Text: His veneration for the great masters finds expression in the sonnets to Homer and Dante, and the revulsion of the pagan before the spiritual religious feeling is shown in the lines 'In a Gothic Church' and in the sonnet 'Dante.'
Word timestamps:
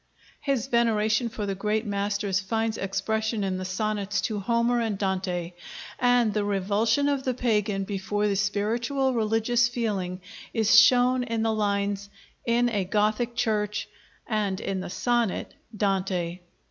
His 0.39 0.65
veneration 0.65 1.29
for 1.29 1.45
the 1.45 1.53
great 1.53 1.85
masters 1.85 2.39
finds 2.39 2.75
expression 2.75 3.43
in 3.43 3.59
the 3.59 3.65
sonnets 3.65 4.19
to 4.21 4.39
Homer 4.39 4.81
and 4.81 4.97
Dante, 4.97 5.51
and 5.99 6.33
the 6.33 6.43
revulsion 6.43 7.07
of 7.07 7.21
the 7.23 7.35
pagan 7.35 7.83
before 7.83 8.27
the 8.27 8.35
spiritual 8.35 9.13
religious 9.13 9.67
feeling 9.67 10.19
is 10.55 10.81
shown 10.81 11.21
in 11.23 11.43
the 11.43 11.53
lines 11.53 12.09
'In 12.47 12.67
a 12.69 12.83
Gothic 12.83 13.35
Church' 13.35 13.87
and 14.25 14.59
in 14.59 14.79
the 14.79 14.89
sonnet 14.89 15.53
'Dante.' 15.77 16.39